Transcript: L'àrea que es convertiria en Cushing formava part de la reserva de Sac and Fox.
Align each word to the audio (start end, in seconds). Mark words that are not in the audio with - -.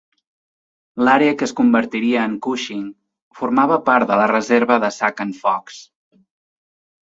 L'àrea 1.07 1.35
que 1.41 1.45
es 1.47 1.53
convertiria 1.59 2.23
en 2.29 2.33
Cushing 2.47 2.81
formava 3.43 3.79
part 3.91 4.09
de 4.13 4.19
la 4.23 4.27
reserva 4.35 4.81
de 4.87 4.93
Sac 4.99 5.25
and 5.29 5.41
Fox. 5.45 5.81